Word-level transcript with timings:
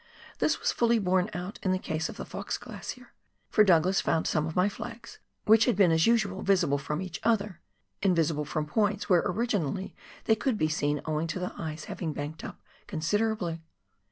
This 0.39 0.59
was 0.59 0.73
fidly 0.73 0.97
borne 0.99 1.29
out 1.35 1.59
in 1.61 1.73
the 1.73 1.77
case 1.77 2.09
of 2.09 2.17
the 2.17 2.25
Fox 2.25 2.57
Glacier, 2.57 3.13
for 3.51 3.63
Douglas 3.63 4.01
found 4.01 4.25
some 4.25 4.47
of 4.47 4.55
my 4.55 4.67
flags— 4.67 5.19
which 5.45 5.65
had 5.65 5.75
been, 5.75 5.91
as 5.91 6.07
usual, 6.07 6.41
visible 6.41 6.79
from 6.79 7.03
each 7.03 7.19
other— 7.23 7.61
invisible 8.01 8.43
from 8.45 8.65
points 8.65 9.11
where 9.11 9.21
originally 9.23 9.93
they 10.25 10.35
could 10.35 10.57
be 10.57 10.69
seen 10.69 11.01
owing 11.05 11.27
to 11.27 11.37
the 11.39 11.53
ice 11.55 11.83
having 11.83 12.13
banked 12.13 12.43
up 12.43 12.59
considerably. 12.87 13.61